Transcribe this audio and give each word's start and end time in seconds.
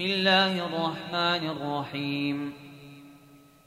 بسم 0.00 0.10
الله 0.10 0.66
الرحمن 0.66 1.50
الرحيم. 1.50 2.52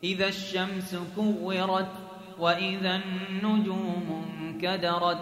إذا 0.03 0.27
الشمس 0.27 0.95
كورت 1.15 1.91
وإذا 2.39 3.01
النجوم 3.05 4.25
انكدرت 4.41 5.17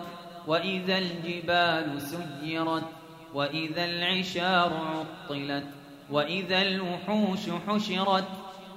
وإذا 0.47 0.97
الجبال 0.97 2.01
سجرت 2.01 2.83
وإذا 3.33 3.85
العشار 3.85 4.73
عطلت 4.73 5.67
وإذا 6.11 6.61
الوحوش 6.61 7.49
حشرت 7.67 8.27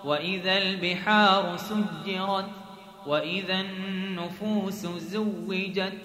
وإذا 0.05 0.59
البحار 0.59 1.57
سجرت 1.57 2.49
وإذا 3.07 3.61
النفوس 3.61 4.87
زوجت 4.87 5.99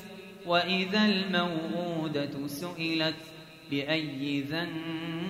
وإذا 0.46 1.06
الموءودة 1.06 2.48
سئلت 2.48 3.16
بأي 3.72 4.42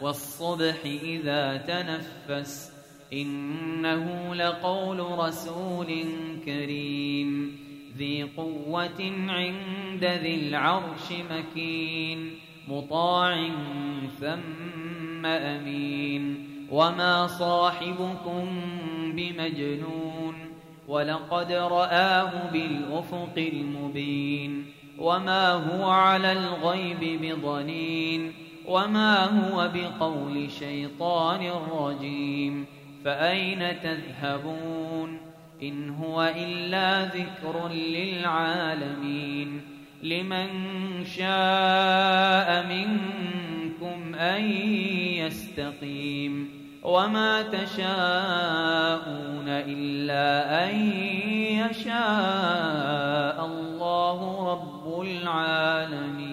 والصبح 0.00 0.76
إذا 0.84 1.56
تنفس 1.56 2.72
إنه 3.12 4.34
لقول 4.34 5.00
رسول 5.00 6.04
كريم 6.44 7.56
ذي 7.96 8.22
قوة 8.22 9.12
عند 9.28 10.04
ذي 10.04 10.48
العرش 10.48 11.12
مكين 11.30 12.38
مطاع 12.68 13.48
ثم 14.20 15.26
أمين 15.26 16.46
وما 16.70 17.26
صاحبكم 17.26 18.60
بمجنون 19.16 20.34
ولقد 20.88 21.52
رآه 21.52 22.50
بالأفق 22.52 23.34
المبين 23.36 24.66
وما 24.98 25.52
هو 25.52 25.90
على 25.90 26.32
الغيب 26.32 27.22
بضنين 27.22 28.32
وما 28.66 29.24
هو 29.24 29.70
بقول 29.74 30.50
شيطان 30.50 31.50
رجيم 31.72 32.66
فأين 33.04 33.80
تذهبون 33.80 35.20
إن 35.62 35.90
هو 35.90 36.32
إلا 36.36 37.04
ذكر 37.04 37.68
للعالمين 37.68 39.60
لمن 40.02 40.48
شاء 41.04 42.66
منكم 42.66 44.14
أن 44.14 44.42
يستقيم 45.20 46.60
وما 46.82 47.42
تشاءون 47.42 47.88
إلا 49.48 50.64
أن 50.68 50.76
يشاء 51.70 53.46
الله 53.46 54.52
رب 54.52 55.00
العالمين 55.00 56.30